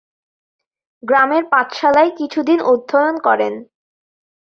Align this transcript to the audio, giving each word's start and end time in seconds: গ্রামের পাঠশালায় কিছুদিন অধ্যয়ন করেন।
গ্রামের 1.03 1.43
পাঠশালায় 1.51 2.11
কিছুদিন 2.17 2.59
অধ্যয়ন 2.63 3.15
করেন। 3.17 3.53